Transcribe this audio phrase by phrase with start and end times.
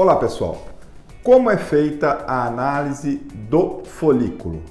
[0.00, 0.58] Olá pessoal,
[1.24, 3.16] como é feita a análise
[3.50, 4.62] do folículo?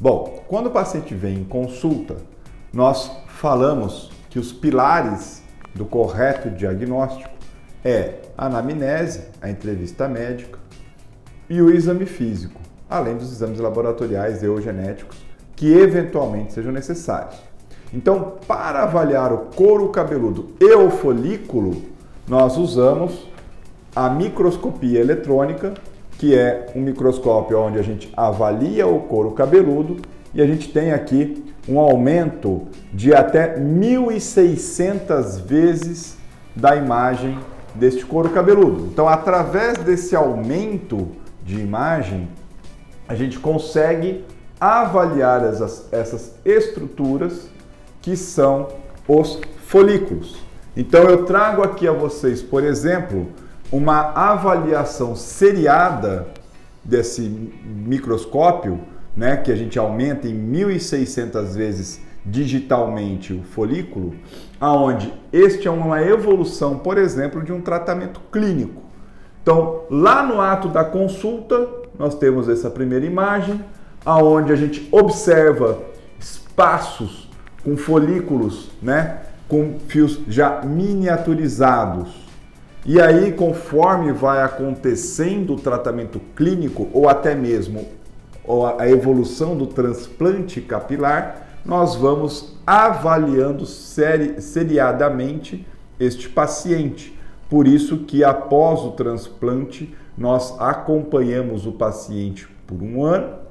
[0.00, 2.16] Bom, quando o paciente vem em consulta,
[2.72, 5.44] nós falamos que os pilares
[5.76, 7.30] do correto diagnóstico
[7.84, 10.58] é a anamnese, a entrevista médica
[11.48, 12.60] e o exame físico,
[12.90, 17.36] além dos exames laboratoriais e eugenéticos que eventualmente sejam necessários.
[17.92, 21.80] Então, para avaliar o couro cabeludo e o folículo,
[22.26, 23.32] nós usamos
[23.94, 25.74] a microscopia eletrônica,
[26.18, 29.98] que é um microscópio onde a gente avalia o couro cabeludo
[30.34, 36.16] e a gente tem aqui um aumento de até 1.600 vezes
[36.54, 37.38] da imagem
[37.74, 38.86] deste couro cabeludo.
[38.86, 41.08] Então, através desse aumento
[41.44, 42.28] de imagem,
[43.08, 44.24] a gente consegue
[44.60, 47.48] avaliar essas, essas estruturas
[48.00, 48.68] que são
[49.06, 50.36] os folículos.
[50.76, 53.28] Então, eu trago aqui a vocês, por exemplo,
[53.72, 56.28] uma avaliação seriada
[56.84, 57.22] desse
[57.64, 58.80] microscópio,
[59.16, 64.14] né, que a gente aumenta em 1.600 vezes digitalmente o folículo,
[64.60, 68.82] aonde este é uma evolução, por exemplo, de um tratamento clínico.
[69.42, 73.60] Então, lá no ato da consulta, nós temos essa primeira imagem,
[74.04, 75.78] aonde a gente observa
[76.18, 77.30] espaços
[77.62, 82.23] com folículos, né, com fios já miniaturizados
[82.84, 87.88] e aí, conforme vai acontecendo o tratamento clínico ou até mesmo
[88.78, 95.66] a evolução do transplante capilar, nós vamos avaliando seri seriadamente
[95.98, 97.18] este paciente.
[97.48, 103.44] Por isso que após o transplante nós acompanhamos o paciente por um ano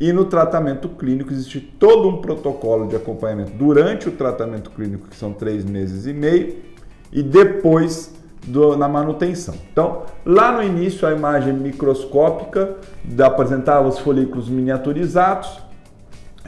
[0.00, 5.16] e no tratamento clínico existe todo um protocolo de acompanhamento durante o tratamento clínico, que
[5.16, 6.56] são três meses e meio,
[7.12, 9.54] e depois do, na manutenção.
[9.72, 12.76] Então, lá no início, a imagem microscópica
[13.22, 15.60] apresentava os folículos miniaturizados,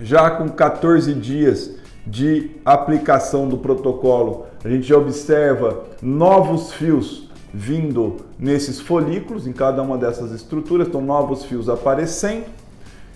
[0.00, 1.76] já com 14 dias
[2.06, 9.82] de aplicação do protocolo, a gente já observa novos fios vindo nesses folículos, em cada
[9.82, 12.46] uma dessas estruturas, estão novos fios aparecendo.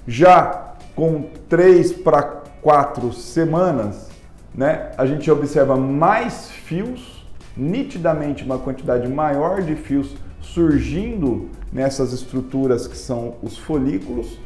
[0.06, 2.22] Já com 3 para
[2.62, 4.08] 4 semanas,
[4.54, 7.15] né, a gente observa mais fios
[7.56, 14.38] nitidamente uma quantidade maior de fios surgindo nessas estruturas que são os folículos.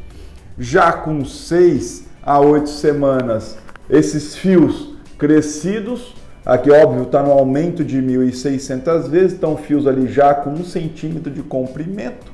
[0.58, 8.00] Já com 6 a 8 semanas, esses fios crescidos, aqui óbvio está no aumento de
[8.00, 12.32] 1.600 vezes, então fios ali já com 1 centímetro de comprimento,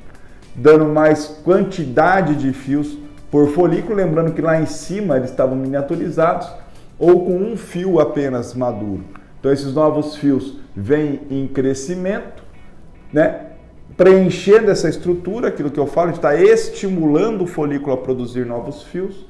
[0.55, 2.97] dando mais quantidade de fios
[3.31, 6.49] por folículo, lembrando que lá em cima eles estavam miniaturizados
[6.99, 9.05] ou com um fio apenas maduro.
[9.39, 12.43] Então esses novos fios vêm em crescimento,
[13.13, 13.47] né?
[13.97, 19.27] preenchendo essa estrutura, aquilo que eu falo, está estimulando o folículo a produzir novos fios.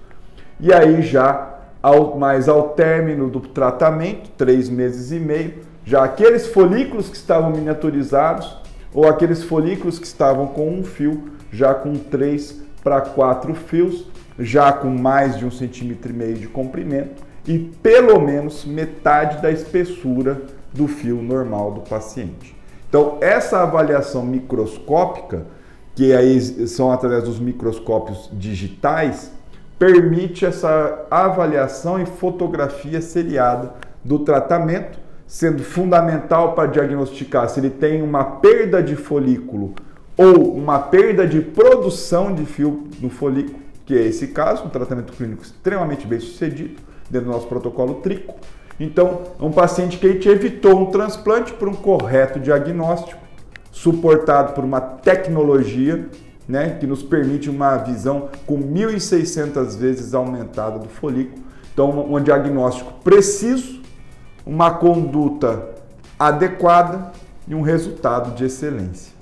[0.58, 6.48] E aí já, ao, mais ao término do tratamento, três meses e meio, já aqueles
[6.48, 8.56] folículos que estavam miniaturizados
[8.92, 14.08] ou aqueles folículos que estavam com um fio, já com três para quatro fios,
[14.38, 19.50] já com mais de um centímetro e meio de comprimento, e pelo menos metade da
[19.50, 20.42] espessura
[20.76, 22.56] do fio normal do paciente.
[22.88, 25.46] Então, essa avaliação microscópica,
[25.94, 29.32] que aí são através dos microscópios digitais,
[29.78, 38.02] permite essa avaliação e fotografia seriada do tratamento, sendo fundamental para diagnosticar se ele tem
[38.02, 39.74] uma perda de folículo
[40.16, 45.12] ou uma perda de produção de fio no folículo, que é esse caso, um tratamento
[45.12, 48.34] clínico extremamente bem sucedido dentro do nosso protocolo TRICO.
[48.78, 53.20] Então, um paciente que a gente evitou um transplante por um correto diagnóstico,
[53.72, 56.08] suportado por uma tecnologia
[56.48, 61.44] né, que nos permite uma visão com 1.600 vezes aumentada do folículo.
[61.72, 63.82] Então, um diagnóstico preciso,
[64.44, 65.68] uma conduta
[66.18, 67.12] adequada
[67.46, 69.12] e um resultado de excelência.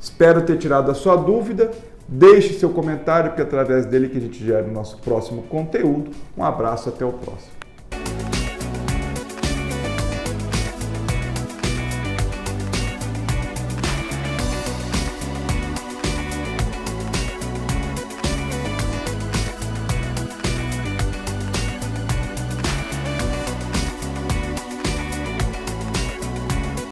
[0.00, 1.70] Espero ter tirado a sua dúvida.
[2.06, 6.10] Deixe seu comentário, que é através dele que a gente gera o nosso próximo conteúdo.
[6.36, 7.63] Um abraço, até o próximo.